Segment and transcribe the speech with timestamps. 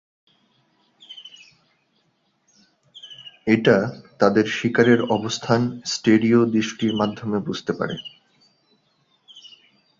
[3.47, 3.77] এরা
[4.19, 5.61] তাদের শিকারের অবস্থান
[5.85, 7.95] স্টেরিও দৃষ্টির মাধ্যমে বুঝতে পারে।